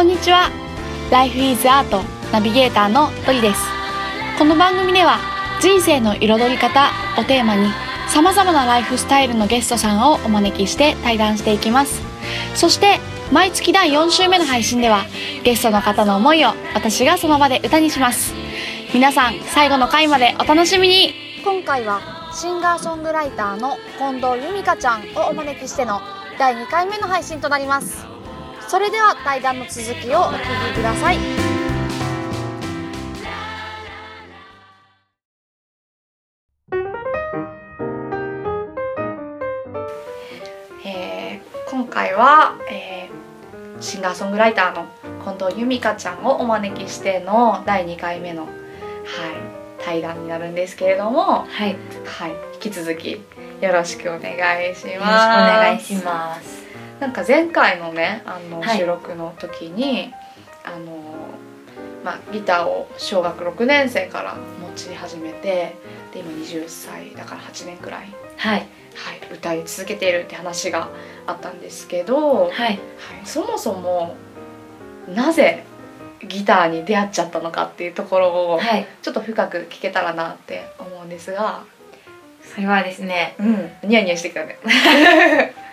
[0.00, 0.50] こんにちは。
[1.10, 2.02] Life is Art
[2.32, 3.60] ナビゲーターのトリです。
[4.38, 5.18] この番組では
[5.60, 6.88] 人生の彩り方
[7.18, 7.68] をテーマに
[8.08, 12.00] 様々なライフスタイルのゲストさんをお招きして対談していきます。
[12.54, 12.98] そして
[13.30, 15.04] 毎月第4週目の配信では
[15.44, 18.32] ゲストの方の思いを私がその場で歌にします。
[18.94, 21.12] 皆さん最後の回までお楽しみに。
[21.44, 22.00] 今回は
[22.32, 26.00] シンガーソングライターの近藤由美香ちゃんをお招きしての
[26.38, 28.09] 第2回目の配信となります。
[28.70, 30.38] それでは対談の続きをお聞
[30.68, 31.18] きください
[40.86, 43.20] えー今回は、えー
[43.82, 44.86] シンガーソングライターの
[45.24, 48.52] 近藤由美香ちゃんをお招きしての第2回目の、はい、
[49.82, 54.34] 対談になるんですけれども、はい、よはい、引き続きよろしくお願
[54.70, 54.84] いします。
[54.84, 56.59] ろしくお願いします。
[57.00, 58.78] なんか前回のねあのはい。
[58.78, 60.12] 収録の時に、
[60.64, 61.16] あの
[62.04, 65.76] まあ、ギターを小学6年生から持ち始めて
[66.12, 68.66] で今20歳だから8年くらい、はい、はい、
[69.34, 70.88] 歌い続けているって話が
[71.26, 72.80] あったんですけど、はい、はい、
[73.24, 74.16] そもそも
[75.08, 75.64] なぜ
[76.26, 81.64] ギターに出会っちゃったのかっていうところをはい、ちょっと深く聞けたらなって思うんですが、
[82.42, 84.58] それはですね、うん、ニヤニヤしてきたね。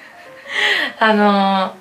[0.99, 1.75] あの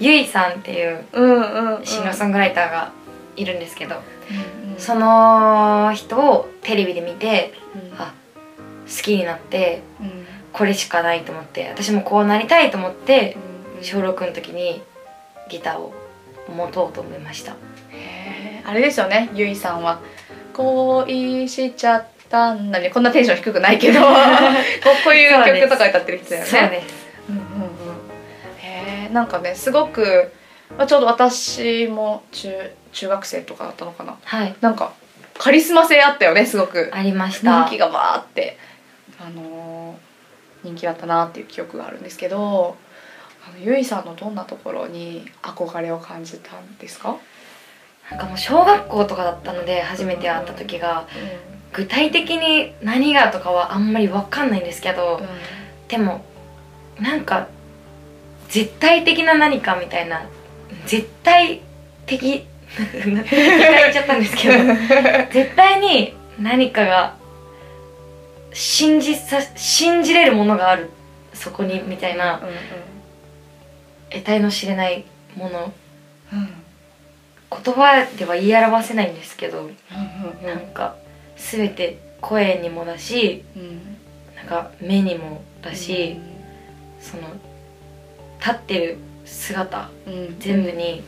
[0.00, 2.92] ー、ゆいさんっていううんうん、うん、シンガーソングライターが
[3.36, 3.96] いるんですけど、
[4.30, 4.80] うんうん。
[4.80, 8.00] その人をテレビで見てうん。
[8.00, 8.12] あ
[8.84, 10.26] 好きになってうん。
[10.52, 13.36] これしかないと思って私もこうなりたいと思って
[13.78, 14.82] うん小6の時に
[15.48, 15.92] ギターを
[16.54, 17.54] 持とうと思いました。
[18.64, 19.98] あれですよねゆいさんは
[20.54, 24.00] 「恋しちゃったんだね」こんなテンション低くないけど。
[25.04, 26.48] こういう曲とか歌ってる人だよね。
[26.48, 26.66] そうです。
[26.66, 27.01] うんうんうん
[29.12, 30.32] へえんかねすごく
[30.76, 32.48] まあちょうど私も中
[32.92, 34.16] 中学生とかだったのかな。
[34.24, 34.54] はい。
[34.60, 34.94] なんか
[35.38, 36.90] カリスマ性あったよねすごく。
[36.92, 37.64] ありました。
[37.64, 38.58] 人気がバーって。
[39.20, 40.12] あのー
[40.64, 42.76] 人気だったなっていう記憶があるんですけど
[43.44, 47.16] あのゆいさんのどんなところに憧れを感じたんですか、
[48.08, 51.08] なんかもう小学校とかだったので初めて会った時が
[51.72, 55.20] 具体的に何がとかはあんまり分かんないんですけど、
[55.88, 56.24] でも
[57.00, 57.48] なんか
[58.52, 60.26] 絶対的な何かみたいな
[60.84, 61.62] 絶対
[62.04, 62.46] 的
[63.06, 63.24] 言っ
[63.90, 64.54] ちゃったんですけど
[65.32, 67.14] 絶対に何かが
[68.52, 70.90] 信じさ信じれるものがある
[71.32, 72.54] そこにみたいなうんうん。
[74.10, 75.72] 得体の知れないもの。
[76.30, 76.48] うん。
[77.50, 80.96] 言葉では言い表せないんですけど、うんうんなんか
[81.36, 83.96] 全て声にもだしうん。
[84.36, 86.20] なんか目にもだし、
[87.00, 87.22] その
[88.44, 91.02] 立ってる姿うん全部に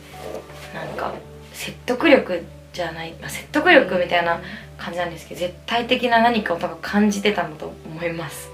[0.73, 1.13] なんか
[1.53, 4.41] 説得力じゃない、まあ、説得力みたいな
[4.77, 8.49] 感じなんですけど絶対的な何かを多分感じてたんだと思います。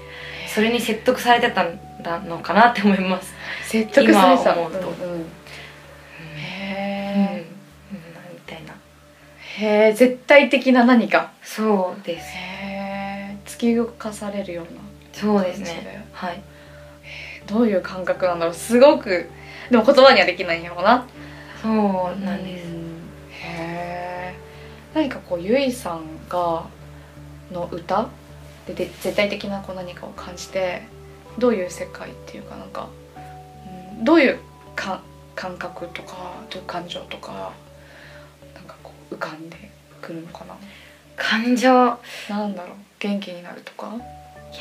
[0.48, 3.32] それに説得されてたんだのかなって思います。
[3.64, 4.52] 説得されてた。
[4.52, 4.88] 今思うと。
[4.88, 5.12] うんうん。
[5.12, 5.26] うん。
[8.34, 8.74] みたいな
[9.58, 11.32] へえ絶対的な何か。
[11.42, 12.26] そうです。
[12.36, 14.80] へえ突き動かされるような。
[15.12, 16.06] そうですね。
[16.12, 16.42] はい
[17.46, 18.54] どういう感覚なんだろう。
[18.54, 19.28] すごく
[19.70, 21.06] でも言葉にはできないんやろうな。
[21.62, 21.72] そう
[22.24, 23.08] なんです、うん。
[23.30, 24.34] へえ
[24.94, 26.64] 何かこうゆいさんが
[27.50, 28.08] の歌
[28.66, 30.82] でで絶対的なこう何かを感じて
[31.38, 32.88] どういう世界っていうかなんか、
[33.96, 34.38] うん、どういう
[34.74, 35.00] か
[35.34, 36.16] 感覚とか
[36.50, 37.52] どういう感情とか
[38.54, 39.56] なんかこう浮かんで
[40.00, 40.56] くるのかな。
[41.16, 41.72] 感情。
[42.28, 42.76] なんだろう。
[42.98, 43.92] 元気になるとか？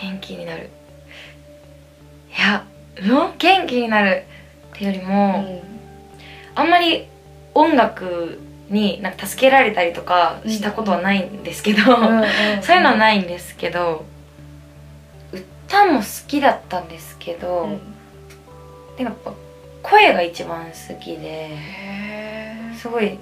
[0.02, 0.70] 元気になる。
[2.38, 2.71] いやの
[3.02, 4.26] 元気になる
[4.74, 5.62] っていうよりも、
[6.56, 7.08] あんまり
[7.54, 8.40] 音楽
[8.70, 11.82] になんか助けられたりとかしたことはないんですけど、
[12.62, 14.06] そういうのはないんですけど
[15.32, 17.80] 歌も好きだったんですけど、うん。
[18.98, 19.34] でもやっぱ
[19.82, 21.58] 声が一番好きで
[22.78, 23.18] すごい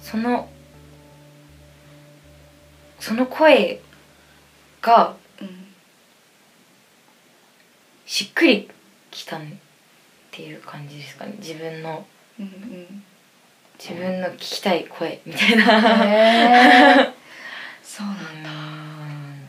[0.00, 0.48] その
[3.00, 3.80] その声
[4.80, 5.23] がうん
[8.14, 8.70] しっくり
[9.10, 9.40] きたっ
[10.30, 11.34] ていう感じですかね。
[11.38, 12.06] 自分の。
[12.38, 13.02] うんうん。
[13.76, 17.12] 自分の聞きたい声みたいな、へえ
[17.82, 18.50] そうなんだ。
[18.50, 18.52] う
[19.10, 19.48] ん。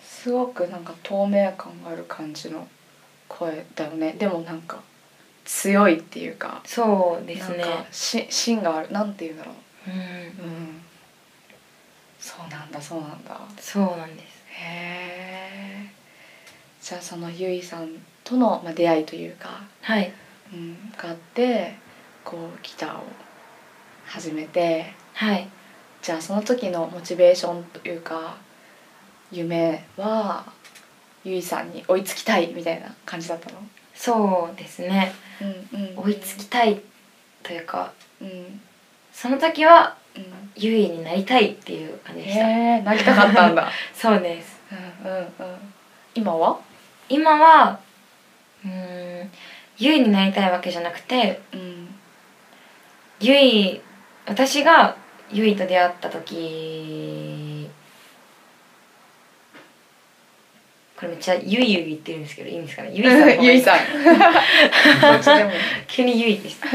[0.00, 2.68] すごくなんか透明感がある感じの
[3.26, 4.12] 声だよね。
[4.12, 4.80] でもなんか
[5.44, 6.62] 強いっていうか。
[6.64, 7.56] そうですね。
[7.56, 8.92] なんかし芯がある。
[8.92, 9.50] なんていうんだろ
[9.88, 9.90] う。
[9.90, 9.98] うん。
[9.98, 10.84] うん。
[12.20, 13.40] そうなんだそうなんだ。
[13.58, 14.44] そうなんです。
[14.50, 15.73] へえ
[16.84, 17.88] じゃあそのゆいさん
[18.24, 20.12] との、まあ、出会いというか、はい。
[20.52, 21.74] ううん、があって
[22.22, 23.04] こうギターを
[24.04, 25.48] 始めてはい。
[26.02, 28.36] じゃあその時のモチベーションというか
[29.32, 30.44] 夢は
[31.24, 33.56] ゆいさんに追いつきたいみたいな感じだったの？
[33.94, 35.14] そうですね。
[35.40, 36.82] うんうん追いつきたい
[37.42, 38.28] というかうん。
[38.28, 38.60] うん
[39.10, 39.96] その時は
[40.54, 43.70] 優位になりたいっていう感じでした、へえなりたかったんだ。
[43.94, 44.60] そうです。
[45.04, 45.26] うんうんうん。
[46.14, 46.58] 今は？
[47.08, 47.78] 今は
[48.64, 49.30] うーん
[49.78, 51.94] 優位になりたいわけじゃなくてうん。
[53.20, 53.80] ゆい
[54.26, 54.96] 私が
[55.30, 57.68] ゆいと出会った時
[60.96, 62.90] これめっちゃゆいゆい言ってるんですけどいいんですかね？
[62.94, 63.60] ゆいさんゆい。
[63.60, 63.78] さん。
[65.88, 66.68] 急にゆいでした。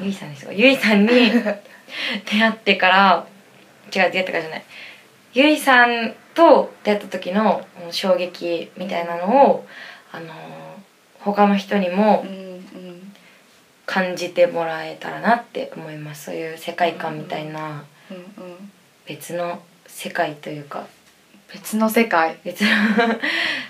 [0.00, 3.26] ゆいさんですよゆいさんに出会ってから
[3.94, 4.62] 違う出会ってからじゃない。
[5.34, 9.66] ゆいさんと出会った時の衝撃みたいなのを
[10.12, 10.34] あの
[11.20, 12.24] 他の人にも
[13.86, 16.26] 感じてもらえたらなって思います。
[16.26, 17.84] そういう世界観みたいな
[19.06, 20.86] 別の世界というか。
[21.52, 22.36] 別の世界？
[22.42, 22.68] 別の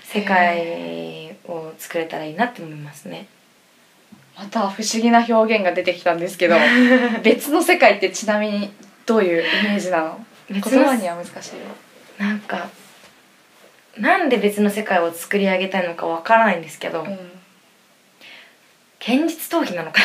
[0.03, 3.27] 世界を作れたらいいなって思いますね。
[4.35, 6.55] また不思議な表現が出てきたんですけど
[7.23, 8.73] 別の世界ってちなみに
[9.05, 11.61] どういうイメージなの言葉には難しいよ
[12.17, 12.69] なんか
[13.97, 17.13] なんで別の世界を作り上げたいのかわからないんですけど、うん。
[18.99, 20.01] 現実逃避なのか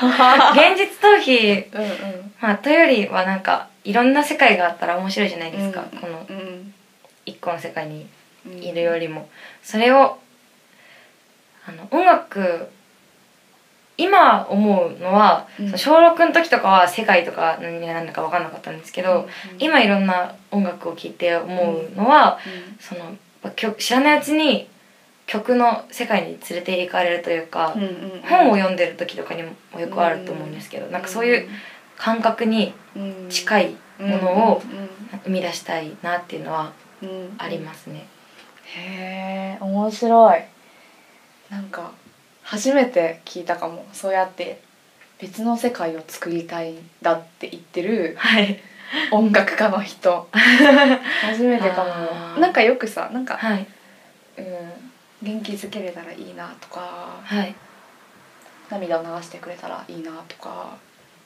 [0.00, 0.52] な？
[0.52, 2.32] 現実逃避、うんうん。
[2.40, 5.98] まあ、というよりはなんかいろんな世界があったら面白いじゃないですか、うん。
[5.98, 6.74] このうん。
[7.26, 8.06] 一個の世界に
[8.46, 9.28] うんいるよりも。
[9.62, 10.18] それを
[11.66, 12.68] あの音楽
[13.96, 15.66] 今思うのは、うん。
[15.68, 19.26] その小6の時とかは世界とか何が何だか分かんなかったんですけど、うん
[19.58, 22.38] 今いろんな音楽を聴いて思うのは、
[22.80, 23.12] そのやっ
[23.42, 24.68] ぱ曲知らないうちに
[25.26, 28.22] 曲の世界に連れて行かれるというか、うんうんうん。
[28.22, 31.48] 本を読んでる時とかにもよくあると思うんですけど、なんかそういう
[31.96, 32.74] 感覚に
[33.30, 34.62] 近いものを
[35.24, 36.72] 生み出したいなっていうのは
[37.38, 38.06] ありますね。
[38.64, 40.42] へえ面白い。
[41.50, 41.92] なんか
[42.54, 43.84] 初めて聞いたかも。
[43.92, 44.60] そうやって
[45.18, 48.60] 別の世界を作りたいんだって言ってるはい、
[49.10, 50.28] 音楽家の人。
[50.32, 51.84] 初めてか
[52.34, 52.40] も。
[52.40, 53.66] なんかよくさなんか、はい、
[54.38, 54.46] うん、
[55.22, 57.54] 元気づけれたらいいなとかはい、
[58.70, 60.76] 涙を流してくれたらいいなとか、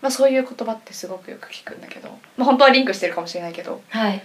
[0.01, 2.09] まあ、そういう言葉ってすごくよく聞くんだけど、
[2.39, 4.23] まあ、本当はリンクしてるかもしれないけど、はい、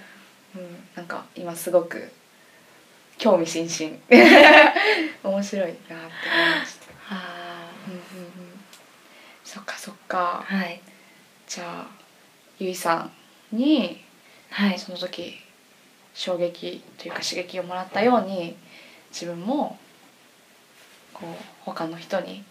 [0.55, 2.09] うん、なんか今すごく
[3.17, 3.99] 興味津々。
[5.23, 6.82] 面白いなって思いました。
[7.09, 8.31] あうんうんうん、
[9.43, 10.45] そっかそっか。
[10.47, 10.81] ーはい、
[11.47, 11.87] じゃあ
[12.59, 13.09] ゆいさ
[13.51, 14.03] んに
[14.53, 15.33] はい、その時
[16.13, 18.55] 衝撃というか刺激をもらったように
[19.11, 19.79] 自分も
[21.11, 22.43] こう他の人に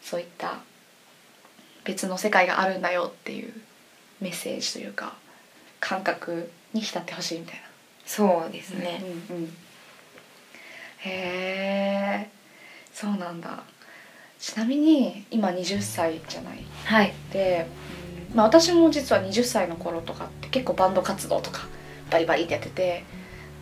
[0.00, 0.60] そういった
[1.84, 3.52] 別の世界があるんだよっていう
[4.20, 5.14] メッセージというか
[5.80, 7.62] 感覚に浸ってほしいみたいな。
[8.06, 9.02] そうですね。
[9.30, 9.44] うんうん、
[10.98, 12.30] へえ
[12.92, 13.64] そうなんだ
[14.38, 16.64] ちなみに今20歳じゃない。
[16.84, 17.66] はい、で、
[18.30, 21.66] うんまあ、私も実は20歳の頃とかって結構バンド活動とか
[22.10, 23.04] バリバリってやってて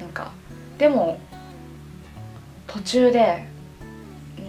[0.01, 0.33] なんか
[0.79, 1.21] でも
[2.67, 3.47] 途中で
[4.39, 4.41] う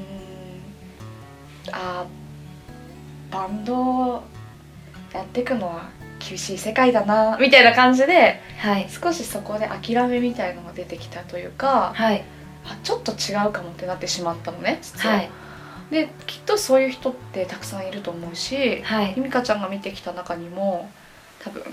[1.72, 4.24] んあーバンド
[5.14, 12.24] やっていくのは厳しい世界だなみたいな感じではい、少しそこで諦めみたいのが出てきたというかはい、
[12.66, 15.16] あちょっと違うかもってなってしまったのね実は。
[15.16, 15.30] はい、
[15.92, 19.14] できっとそういう人ってたくさんいると思うしはい。
[19.14, 20.90] ひ、みかちゃんが見てきた中にも
[21.40, 21.64] 多分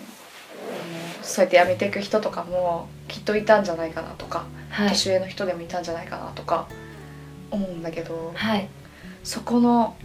[1.22, 6.68] そうやって辞めていく人とかもきっといたんじゃないかなとか、はい、年上の人でもいたんじゃないかなとか
[7.50, 8.68] 思うんだけどはい、
[9.22, 9.96] そこの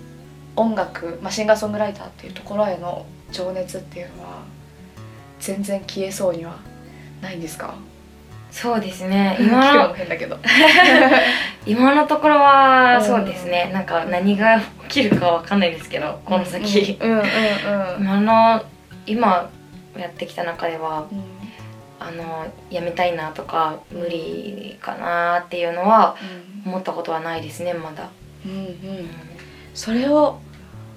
[0.56, 4.44] 音楽、まあ、シンガーソングライターっていうところへの情熱っていうのは
[5.40, 6.58] 全然消えそうには
[7.22, 7.76] ないんですか？
[8.52, 9.38] そうですね。
[9.40, 10.38] 聞くの。
[11.66, 13.70] 今のところはうんそうですね。
[13.74, 16.98] なんか何が起きるかわかんないですけど、この先。
[17.00, 17.26] うんうんうん
[18.02, 18.64] 今の
[19.06, 19.50] 今
[19.98, 21.40] やってきた中ではうん。
[22.02, 26.16] あのやめたいなとか無理かなっていうのは
[26.66, 28.08] 思ったことはないですねまだ。
[28.46, 28.58] うんうん。
[28.58, 28.64] う
[29.02, 29.10] ん。
[29.74, 30.40] それを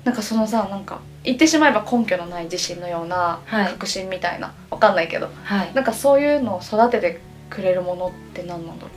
[0.05, 3.67] なんかそのさなんか言ってしまえば根拠のない自信のようなはい。
[3.67, 5.29] 確信みたいな、わかんないけど。
[5.45, 5.75] はい。
[5.75, 7.21] なんかそういうのを育てて
[7.53, 8.91] くれるものって何なんだろ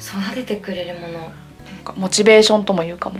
[0.00, 1.08] 育ててくれるもの。
[1.08, 1.30] うなん
[1.84, 3.16] かモチベーションとも言うかも。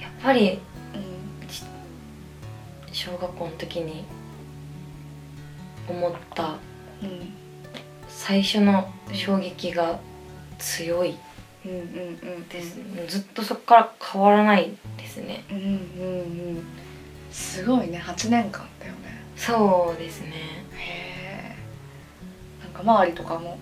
[0.00, 0.60] やっぱり
[0.94, 4.04] うん小学校の時に
[5.88, 6.56] 思った
[7.02, 7.34] うん
[8.08, 9.98] 最初の衝撃が
[10.58, 11.18] 強い
[11.64, 11.70] うん。
[11.72, 12.76] うんうんです、
[13.08, 15.44] ずっとそこから変わらないですね。
[15.50, 15.68] うんうんう
[16.58, 16.64] ん。
[17.32, 17.98] すごいね。
[17.98, 18.92] 8年間だよ。
[18.94, 19.01] ね
[19.44, 20.28] そうですね。
[20.76, 21.56] へ
[22.64, 23.58] えんか周りとかも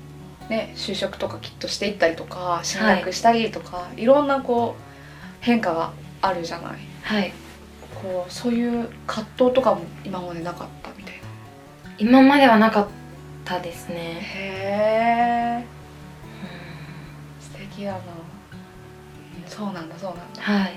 [0.51, 4.83] ね就職とかきっとしていったりとか進学したりとか、い、ろんなこう
[5.41, 6.73] 変化があるじゃない。
[7.03, 7.33] はい。
[8.03, 11.21] こうそういう葛藤とかも今までなかったみたいな。
[11.99, 12.89] 今まではなかっ
[13.45, 15.67] たですね、へえ
[17.41, 18.01] 素敵だな。
[19.47, 20.73] そうなんだそうなんだ、はい。
[20.73, 20.77] うん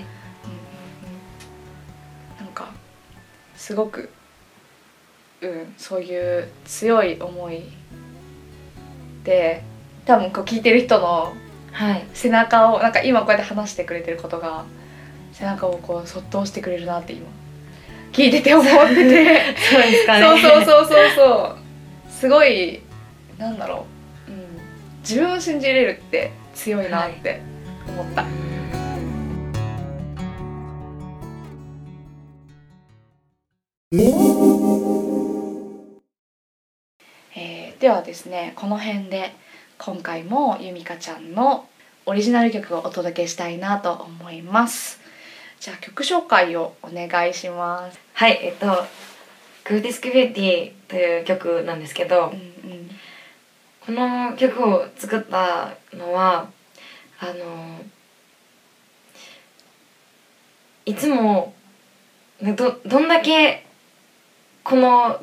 [2.40, 2.72] うん、なんか
[3.54, 4.10] すごく
[5.44, 7.62] うんそういう強い思い
[9.24, 9.62] で
[10.04, 11.34] 多分こう聞いてる人の
[11.72, 12.06] はい。
[12.14, 14.64] 背中をなんか今こうやって話してくれてることが
[15.32, 17.26] 背中をこうそっと押してくれるなって今
[18.12, 19.56] 聞いてて思ってて。
[19.56, 20.20] そうですかね。
[20.20, 21.64] そうそうそうそうそう。
[22.08, 22.80] すごい
[23.38, 23.86] なんだろ
[24.28, 24.46] う、うん、
[25.00, 27.42] 自分を信じれるって強いなって
[27.88, 28.24] 思った、
[33.92, 35.03] えー
[37.84, 39.34] ではですねこの辺で
[39.76, 41.68] 今回もゆみかちゃんの
[42.06, 45.00] オリジナル曲をお届けしたいなと思います。
[45.60, 48.00] じゃあ曲紹介をお願いします。
[48.14, 48.86] はいえっと
[49.68, 52.90] 「グーディスクビューティー」という曲なんですけど、うんうん。
[53.84, 56.48] この曲を作ったのは
[57.20, 57.80] あの
[60.86, 61.52] いつも
[62.40, 63.66] どどんだけ
[64.62, 65.22] この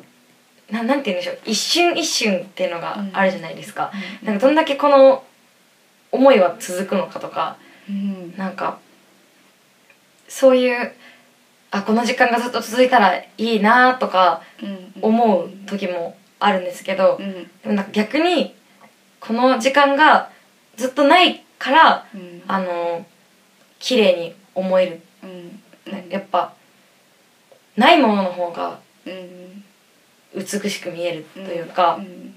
[0.72, 1.38] ななんて言うんでしょう。
[1.44, 5.22] 一瞬一瞬っていうのがあるじゃないですか、なんかどんだけこの
[6.10, 8.34] 思いは続くのかとかうん。
[8.36, 8.78] なんか
[10.28, 10.92] そういう
[11.70, 17.32] あこの時間がずっと続いたらいいなとかうん思う時もあるんですけど、うん。
[17.32, 18.54] でもなんか逆に
[19.20, 20.30] この時間が
[20.76, 22.42] ずっとないからうん。
[22.48, 23.04] あの
[23.78, 25.92] 綺麗に思える、うん。
[25.92, 26.54] ねやっぱ
[27.76, 29.41] ないものの方がうん
[30.34, 32.34] 美しく見えるというか、うん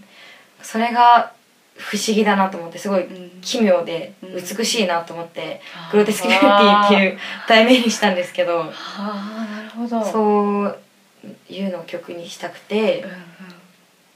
[0.62, 1.32] それが
[1.78, 3.42] 不思議だなと思ってすごいうん。
[3.42, 4.36] 奇妙でうん。
[4.36, 5.62] 美しいなと思って
[5.92, 10.02] 「グロテスクビューティー」っていう題名にしたんですけどはあなるほど。
[10.02, 10.80] う、そう
[11.50, 13.12] いうのを曲にしたくてんうん、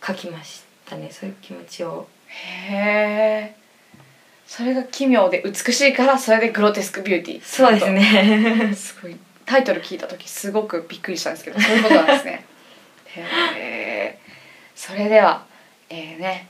[0.04, 2.08] 書きましたねそういう気持ちを。
[2.28, 3.56] へえ。
[4.48, 7.44] それが奇妙で美しいからそれでグロテスクビューティー。
[7.44, 8.74] そうですね。
[8.74, 9.16] すごい。
[9.46, 12.46] タイトル聞いた時すごくびっくりしたんですけどそういうことなんですね
[13.58, 14.20] え
[14.76, 15.46] それでは
[15.90, 16.48] えー、ね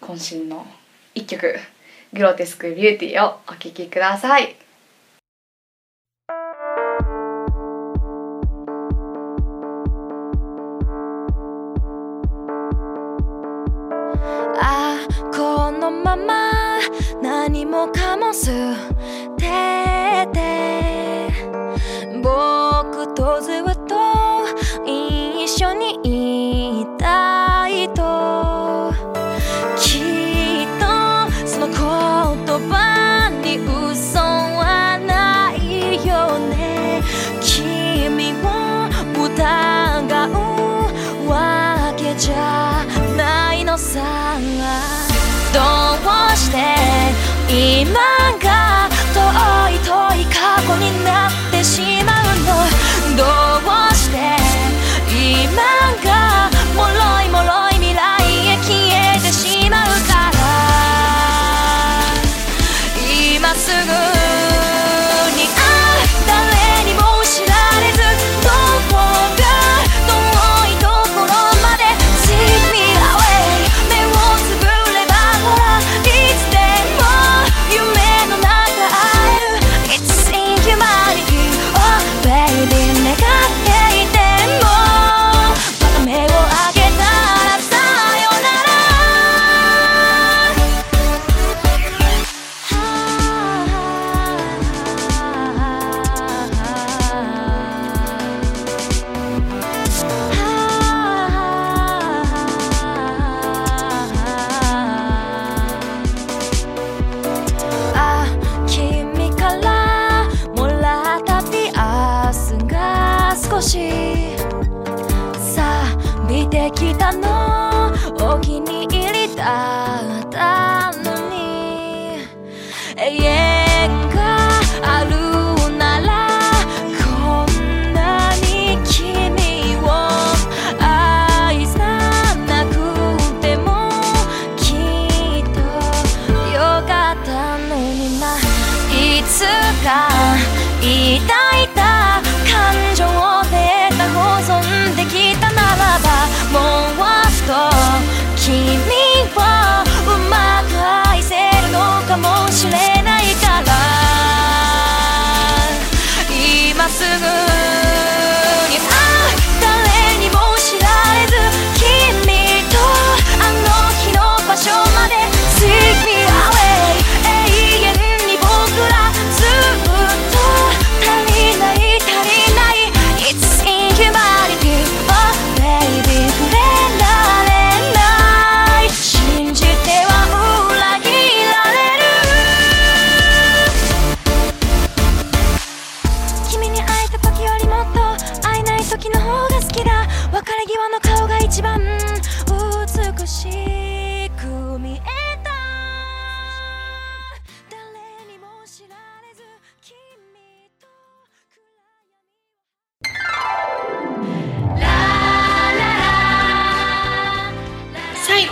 [0.00, 0.66] 渾身の
[1.14, 1.58] 一曲
[2.12, 4.69] 「グロテスクビューティー」をお聴きください。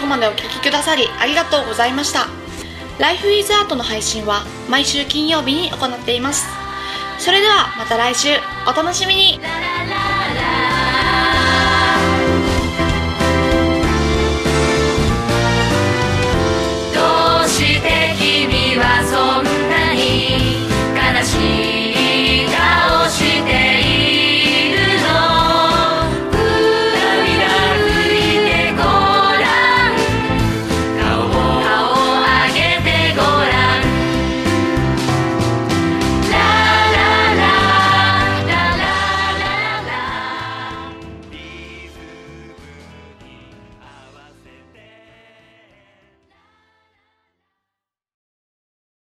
[0.08, 2.26] までお聴きくださりありがとうございました。
[2.98, 6.46] Life is Art の配信は毎週金曜日に行っています。
[7.18, 8.28] それではまた来週
[8.66, 9.38] お楽しみに。
[9.40, 9.77] ララ